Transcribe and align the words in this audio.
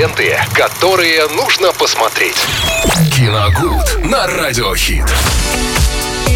Ленты, 0.00 0.34
которые 0.54 1.28
нужно 1.28 1.72
посмотреть. 1.74 2.36
Киногуд 3.14 4.02
на 4.02 4.26
Радиохит. 4.26 5.04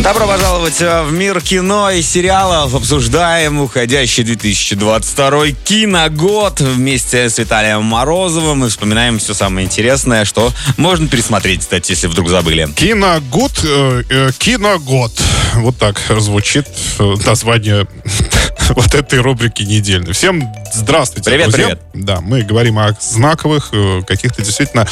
Добро 0.03 0.27
пожаловать 0.27 0.83
э, 0.83 1.03
в 1.04 1.12
мир 1.12 1.40
кино 1.40 1.90
и 1.90 2.03
сериалов. 2.03 2.74
Обсуждаем 2.74 3.61
уходящий 3.61 4.22
2022 4.22 5.53
киногод 5.64 6.61
вместе 6.61 7.30
с 7.30 7.38
Виталием 7.38 7.85
Морозовым 7.85 8.66
и 8.66 8.69
вспоминаем 8.69 9.19
все 9.19 9.32
самое 9.32 9.67
интересное, 9.67 10.27
что 10.27 10.53
можно 10.77 11.09
пересмотреть, 11.09 11.61
кстати, 11.61 11.93
если 11.93 12.09
вдруг 12.09 12.29
забыли. 12.29 12.69
Киногод, 12.77 13.65
э, 13.65 14.03
э, 14.11 14.31
киногод. 14.37 15.12
Вот 15.55 15.79
так 15.79 15.99
звучит 16.19 16.67
э, 16.99 17.15
название 17.25 17.87
вот 18.75 18.95
этой 18.95 19.21
рубрики 19.21 19.62
недельной. 19.62 20.12
Всем 20.12 20.53
здравствуйте, 20.73 21.31
Привет, 21.31 21.51
друзья. 21.51 21.77
привет. 21.77 22.07
Да, 22.07 22.21
мы 22.21 22.43
говорим 22.43 22.79
о 22.79 22.96
знаковых, 22.99 23.71
э, 23.73 24.03
каких-то 24.07 24.43
действительно 24.43 24.86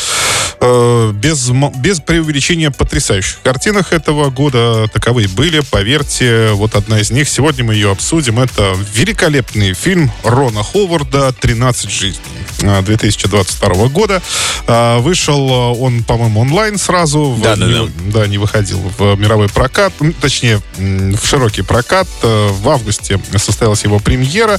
э, 0.60 1.12
без, 1.14 1.50
без 1.50 2.00
преувеличения 2.00 2.70
потрясающих 2.70 3.40
картинах 3.42 3.92
этого 3.92 4.30
года. 4.30 4.88
Таковые 4.92 5.28
были, 5.28 5.60
поверьте. 5.60 6.50
Вот 6.52 6.74
одна 6.74 7.00
из 7.00 7.10
них. 7.10 7.28
Сегодня 7.28 7.64
мы 7.64 7.74
ее 7.74 7.90
обсудим. 7.90 8.38
Это 8.40 8.76
великолепный 8.94 9.72
фильм 9.74 10.10
Рона 10.22 10.62
Ховарда 10.62 11.34
«13 11.40 11.90
жизней» 11.90 12.31
2022 12.62 13.88
года. 13.88 14.22
А, 14.66 14.98
Вышел 15.00 15.48
э, 15.74 15.78
он, 15.80 16.04
по-моему, 16.04 16.40
онлайн 16.40 16.78
сразу. 16.78 17.30
В- 17.32 17.40
Да, 17.42 17.56
да, 17.56 17.66
не- 17.66 17.86
да. 17.86 18.20
да, 18.20 18.26
не 18.26 18.38
выходил 18.38 18.80
в 18.98 19.16
мировой 19.16 19.48
прокат, 19.48 19.92
точнее, 20.20 20.60
в 20.78 21.24
широкий 21.26 21.62
прокат. 21.62 22.06
Э, 22.22 22.48
В 22.52 22.68
августе 22.68 23.20
состоялась 23.36 23.84
его 23.84 23.98
премьера. 23.98 24.58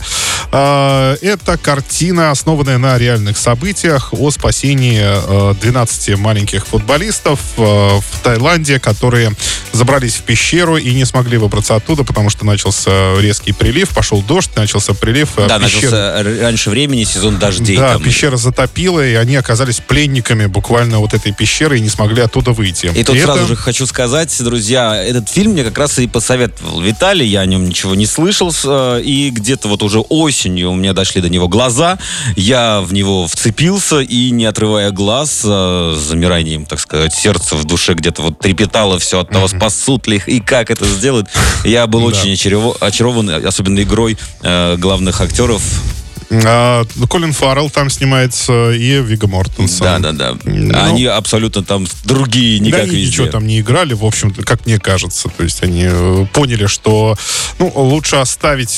Это 0.52 1.58
картина, 1.62 2.32
основанная 2.32 2.78
на 2.78 2.98
реальных 2.98 3.38
событиях 3.38 4.14
о 4.14 4.30
спасении 4.32 5.02
э, 5.04 5.56
12 5.60 6.18
маленьких 6.18 6.68
футболистов 6.68 7.40
э, 7.58 7.62
в 7.62 8.04
Таиланде, 8.24 8.80
которые 8.80 9.32
забрались 9.74 10.16
в 10.16 10.22
пещеру 10.22 10.78
и 10.78 10.94
не 10.94 11.04
смогли 11.04 11.38
выбраться 11.38 11.76
оттуда, 11.76 12.04
потому 12.04 12.30
что 12.30 12.46
начался 12.46 13.20
резкий 13.20 13.52
прилив, 13.52 13.90
пошел 13.90 14.22
дождь, 14.22 14.52
начался 14.56 14.94
прилив. 14.94 15.30
э, 15.38 15.48
Да, 15.48 15.58
пещера- 15.58 15.62
начался 15.62 16.24
раньше 16.42 16.70
времени 16.70 17.04
сезон 17.04 17.40
дождей. 17.40 17.78
да, 17.78 17.94
там. 17.94 18.04
пещера 18.04 18.38
затопила, 18.38 19.06
и 19.06 19.16
они 19.16 19.36
оказались 19.36 19.80
пленниками 19.80 20.46
буквально 20.46 21.00
вот 21.00 21.14
этой 21.14 21.32
пещеры 21.34 21.78
и 21.78 21.82
не 21.82 21.90
смогли 21.90 22.22
оттуда 22.22 22.52
выйти. 22.52 22.92
И 22.96 23.04
тут 23.04 23.16
это- 23.18 23.26
сразу 23.34 23.48
же 23.48 23.56
хочу 23.56 23.86
сказать, 23.88 24.36
друзья, 24.44 24.96
этот 24.96 25.28
фильм 25.30 25.52
мне 25.54 25.64
как 25.64 25.78
раз 25.78 25.98
и 26.00 26.08
посоветовал 26.08 26.80
Виталий, 26.82 27.28
я 27.28 27.42
о 27.42 27.46
нем 27.46 27.68
ничего 27.68 27.96
не 27.96 28.06
слышал, 28.06 28.54
э, 28.64 29.02
и 29.04 29.32
где-то 29.32 29.68
вот 29.68 29.82
уже 29.84 30.00
осенью 30.00 30.72
у 30.72 30.76
меня 30.76 30.94
дошли 30.94 31.20
до 31.22 31.30
него 31.30 31.48
глаза, 31.48 31.98
я 32.36 32.82
в 32.82 32.94
него 32.94 33.28
вцепился 33.28 34.00
и, 34.02 34.30
не 34.30 34.46
отрывая 34.46 34.92
глаз, 34.92 35.42
э, 35.44 35.96
с 35.98 36.00
замиранием, 36.00 36.66
так 36.66 36.80
сказать, 36.80 37.14
сердце 37.14 37.56
в 37.56 37.66
душе 37.66 37.94
где-то 37.96 38.22
вот 38.22 38.40
трепетало 38.40 39.00
все 39.00 39.20
от 39.22 39.30
того, 39.30 39.48
спасут 39.70 40.08
ли 40.08 40.18
их 40.18 40.28
и 40.28 40.40
как 40.40 40.70
это 40.72 40.86
сделают. 40.86 41.28
Я 41.64 41.88
был 41.88 42.02
Да. 42.02 42.06
очень 42.08 42.34
очаров- 42.34 42.78
очарован, 42.82 43.30
особенно 43.46 43.82
игрой 43.82 44.18
э, 44.42 44.76
главных 44.78 45.22
актеров. 45.22 45.62
А, 46.46 46.84
Колин 47.10 47.32
Фаррелл 47.32 47.70
там 47.70 47.92
снимается 47.92 48.72
и 48.72 49.02
Вига 49.04 49.28
Мортенсон. 49.28 50.02
Да-да-да. 50.02 50.36
Ну, 50.46 50.74
Они 50.84 51.06
абсолютно 51.06 51.64
там 51.64 51.86
другие, 52.06 52.60
не 52.60 52.72
да, 52.72 52.80
они 52.80 52.96
везде. 52.96 53.06
ничего 53.08 53.28
там 53.28 53.46
не 53.46 53.60
играли, 53.60 53.94
в 53.94 54.04
общем-то, 54.04 54.42
как 54.44 54.66
мне 54.66 54.80
кажется. 54.80 55.30
То 55.30 55.44
есть 55.44 55.62
они 55.62 55.84
э, 55.86 56.26
поняли, 56.34 56.66
что 56.66 57.16
ну, 57.60 57.72
лучше 57.76 58.16
оставить 58.16 58.70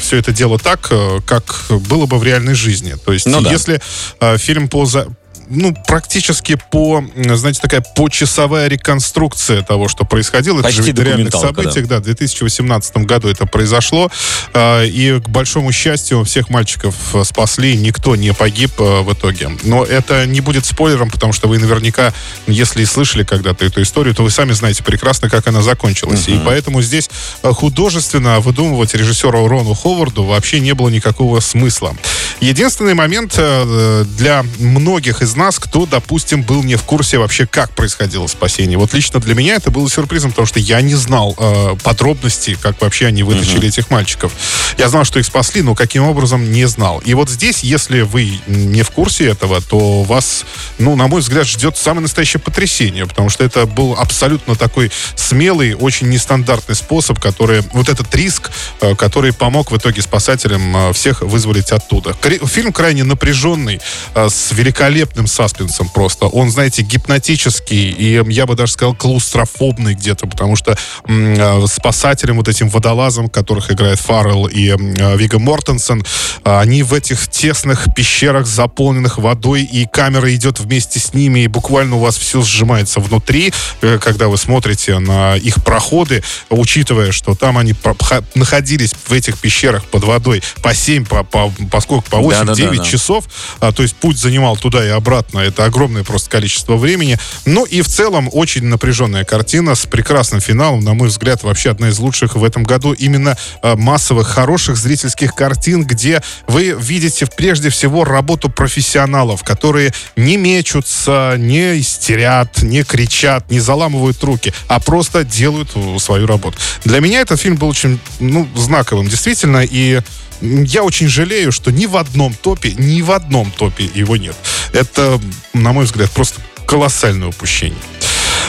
все 0.00 0.16
это 0.16 0.32
дело 0.32 0.58
так, 0.60 0.88
э, 0.92 1.18
как 1.26 1.64
было 1.88 2.06
бы 2.06 2.18
в 2.18 2.24
реальной 2.24 2.54
жизни. 2.54 2.94
То 3.04 3.12
есть 3.12 3.26
Ну 3.26 3.40
да. 3.40 3.50
если 3.50 3.80
э, 4.20 4.38
фильм 4.38 4.68
по 4.68 4.86
за- 4.86 5.08
ну, 5.48 5.74
практически 5.86 6.58
по, 6.70 7.04
знаете, 7.14 7.60
такая 7.60 7.82
почасовая 7.94 8.68
реконструкция 8.68 9.62
того, 9.62 9.88
что 9.88 10.04
происходило. 10.04 10.56
Это 10.60 10.64
Почти 10.64 10.82
же 10.82 10.86
ведь 10.88 10.98
на 10.98 11.02
реальных 11.02 11.32
событиях, 11.32 11.86
да. 11.86 11.98
в 11.98 12.02
2018 12.02 12.96
году 12.98 13.28
это 13.28 13.46
произошло. 13.46 14.10
А, 14.54 14.82
И, 14.84 15.20
к 15.20 15.28
большому 15.28 15.72
счастью, 15.72 16.24
всех 16.24 16.48
мальчиков 16.48 16.94
э, 17.14 17.24
спасли, 17.24 17.76
никто 17.76 18.16
не 18.16 18.32
погиб 18.32 18.72
э, 18.78 19.00
в 19.02 19.12
итоге. 19.12 19.50
Но 19.64 19.84
это 19.84 20.26
не 20.26 20.40
будет 20.40 20.64
спойлером, 20.64 21.10
потому 21.10 21.32
что 21.32 21.48
вы 21.48 21.58
наверняка, 21.58 22.12
если 22.46 22.82
и 22.82 22.86
слышали 22.86 23.24
когда-то 23.24 23.64
эту 23.64 23.82
историю, 23.82 24.14
то 24.14 24.22
вы 24.22 24.30
сами 24.30 24.52
знаете 24.52 24.82
прекрасно, 24.82 25.28
как 25.28 25.46
она 25.46 25.62
закончилась. 25.62 26.28
И 26.28 26.40
поэтому 26.44 26.82
здесь 26.82 27.10
э, 27.42 27.50
художественно 27.50 28.40
выдумывать 28.40 28.94
режиссеру 28.94 29.46
Рону 29.46 29.74
Ховарду 29.74 30.24
вообще 30.24 30.60
не 30.60 30.74
было 30.74 30.88
никакого 30.88 31.40
смысла. 31.40 31.94
Единственный 32.42 32.94
момент 32.94 33.34
э, 33.38 34.04
для 34.16 34.44
многих 34.58 35.22
из 35.22 35.36
нас, 35.36 35.60
кто, 35.60 35.86
допустим, 35.86 36.42
был 36.42 36.64
не 36.64 36.74
в 36.74 36.82
курсе 36.82 37.18
вообще, 37.18 37.46
как 37.46 37.70
происходило 37.70 38.26
спасение. 38.26 38.76
Вот 38.76 38.92
лично 38.94 39.20
для 39.20 39.36
меня 39.36 39.54
это 39.54 39.70
было 39.70 39.88
сюрпризом, 39.88 40.32
потому 40.32 40.46
что 40.46 40.58
я 40.58 40.80
не 40.80 40.96
знал 40.96 41.36
э, 41.38 41.76
подробностей, 41.84 42.56
как 42.60 42.80
вообще 42.80 43.06
они 43.06 43.22
вытащили 43.22 43.68
этих 43.68 43.90
мальчиков. 43.90 44.32
Я 44.76 44.88
знал, 44.88 45.04
что 45.04 45.20
их 45.20 45.26
спасли, 45.26 45.62
но 45.62 45.76
каким 45.76 46.02
образом 46.02 46.50
не 46.50 46.66
знал. 46.66 46.98
И 47.04 47.14
вот 47.14 47.30
здесь, 47.30 47.62
если 47.62 48.00
вы 48.00 48.40
не 48.48 48.82
в 48.82 48.90
курсе 48.90 49.26
этого, 49.26 49.60
то 49.60 50.02
вас, 50.02 50.44
ну, 50.78 50.96
на 50.96 51.06
мой 51.06 51.20
взгляд, 51.20 51.46
ждет 51.46 51.76
самое 51.76 52.02
настоящее 52.02 52.40
потрясение, 52.40 53.06
потому 53.06 53.30
что 53.30 53.44
это 53.44 53.66
был 53.66 53.94
абсолютно 53.96 54.56
такой 54.56 54.90
смелый, 55.14 55.74
очень 55.74 56.08
нестандартный 56.08 56.74
способ, 56.74 57.20
который, 57.20 57.62
вот 57.72 57.88
этот 57.88 58.12
риск, 58.16 58.50
который 58.96 59.32
помог 59.32 59.70
в 59.70 59.76
итоге 59.76 60.02
спасателям 60.02 60.76
э, 60.76 60.92
всех 60.92 61.22
вызволить 61.22 61.70
оттуда. 61.72 62.14
Фильм 62.46 62.72
крайне 62.72 63.04
напряженный, 63.04 63.80
э, 64.14 64.28
с 64.28 64.52
великолепным 64.52 65.26
саспенсом 65.26 65.88
просто. 65.88 66.26
Он, 66.26 66.50
знаете, 66.50 66.82
гипнотический 66.82 67.90
и, 67.90 68.22
я 68.32 68.46
бы 68.46 68.54
даже 68.54 68.72
сказал, 68.72 68.94
клаустрофобный 68.94 69.94
где-то, 69.94 70.26
потому 70.26 70.56
что 70.56 70.76
э, 71.06 71.66
спасателям, 71.66 72.36
вот 72.36 72.48
этим 72.48 72.68
водолазам, 72.68 73.28
которых 73.28 73.70
играет 73.70 74.00
Фаррелл 74.00 74.46
и 74.46 74.68
э, 74.68 75.16
Вига 75.16 75.38
Мортенсен, 75.38 76.04
э, 76.44 76.58
они 76.58 76.82
в 76.82 76.94
этих 76.94 77.28
тесных 77.28 77.94
пещерах, 77.94 78.46
заполненных 78.46 79.18
водой, 79.18 79.62
и 79.62 79.86
камера 79.86 80.34
идет 80.34 80.60
вместе 80.60 80.98
с 80.98 81.14
ними, 81.14 81.40
и 81.40 81.46
буквально 81.46 81.96
у 81.96 82.00
вас 82.00 82.16
все 82.16 82.42
сжимается 82.42 83.00
внутри, 83.00 83.52
э, 83.80 83.98
когда 83.98 84.28
вы 84.28 84.36
смотрите 84.36 84.98
на 84.98 85.36
их 85.36 85.62
проходы, 85.64 86.22
учитывая, 86.50 87.12
что 87.12 87.34
там 87.34 87.58
они 87.58 87.72
пха- 87.72 88.24
находились 88.72 88.94
в 89.06 89.12
этих 89.12 89.38
пещерах 89.38 89.84
под 89.84 90.04
водой 90.04 90.42
по 90.62 90.74
7, 90.74 91.04
по, 91.04 91.24
по, 91.24 91.52
поскольку 91.70 92.10
по 92.10 92.16
8-9 92.16 92.44
Да-да-да-да. 92.44 92.84
часов, 92.84 93.24
а, 93.60 93.72
то 93.72 93.82
есть 93.82 93.94
путь 93.96 94.18
занимал 94.18 94.56
туда 94.56 94.84
и 94.84 94.88
обратно, 94.88 95.40
это 95.40 95.64
огромное 95.64 96.04
просто 96.04 96.30
количество 96.30 96.76
времени. 96.76 97.18
Ну 97.44 97.64
и 97.64 97.82
в 97.82 97.88
целом 97.88 98.28
очень 98.32 98.64
напряженная 98.64 99.24
картина 99.24 99.74
с 99.74 99.86
прекрасным 99.86 100.40
финалом, 100.40 100.80
на 100.84 100.94
мой 100.94 101.08
взгляд, 101.08 101.42
вообще 101.42 101.70
одна 101.70 101.88
из 101.88 101.98
лучших 101.98 102.36
в 102.36 102.44
этом 102.44 102.64
году 102.64 102.92
именно 102.92 103.36
а, 103.62 103.76
массовых, 103.76 104.28
хороших 104.28 104.76
зрительских 104.76 105.34
картин, 105.34 105.84
где 105.84 106.22
вы 106.48 106.76
видите 106.78 107.26
прежде 107.26 107.68
всего 107.68 108.04
работу 108.04 108.48
профессионалов, 108.48 109.42
которые 109.42 109.92
не 110.16 110.36
мечутся, 110.36 111.34
не 111.36 111.80
истерят, 111.80 112.62
не 112.62 112.84
кричат, 112.84 113.50
не 113.50 113.60
заламывают 113.60 114.22
руки, 114.24 114.52
а 114.68 114.80
просто 114.80 115.24
делают 115.24 115.70
э, 115.74 115.98
свою 115.98 116.26
работу. 116.26 116.56
Для 116.84 117.00
меня 117.00 117.20
этот 117.20 117.40
фильм 117.40 117.56
был 117.56 117.68
очень 117.68 117.98
ну, 118.20 118.48
знаковым, 118.62 119.08
действительно, 119.08 119.62
и 119.62 120.00
я 120.40 120.82
очень 120.82 121.08
жалею, 121.08 121.52
что 121.52 121.70
ни 121.70 121.86
в 121.86 121.96
одном 121.96 122.34
топе, 122.34 122.72
ни 122.72 123.00
в 123.02 123.12
одном 123.12 123.50
топе 123.50 123.88
его 123.94 124.16
нет. 124.16 124.36
Это, 124.72 125.20
на 125.52 125.72
мой 125.72 125.84
взгляд, 125.84 126.10
просто 126.10 126.40
колоссальное 126.66 127.28
упущение. 127.28 127.78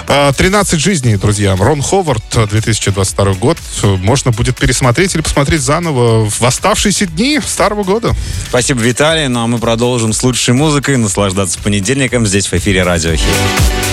А, 0.08 0.32
13 0.34 0.80
жизней, 0.80 1.18
друзья. 1.18 1.56
Рон 1.56 1.82
Ховард, 1.82 2.24
2022 2.50 3.34
год. 3.34 3.58
Можно 3.84 4.32
будет 4.32 4.58
пересмотреть 4.58 5.16
или 5.16 5.22
посмотреть 5.22 5.62
заново 5.62 6.30
в 6.30 6.42
оставшиеся 6.42 7.06
дни 7.06 7.40
старого 7.46 7.84
года. 7.84 8.14
Спасибо, 8.50 8.82
Виталий. 8.82 9.28
Ну 9.28 9.44
а 9.44 9.48
мы 9.48 9.60
продолжим 9.60 10.14
с 10.14 10.24
лучшей 10.24 10.54
музыкой, 10.54 10.98
наслаждаться 10.98 11.60
понедельником 11.60 12.26
здесь 12.28 12.48
в 12.48 12.54
эфире 12.54 12.84
Радио 12.84 13.16
Хит. 13.16 13.93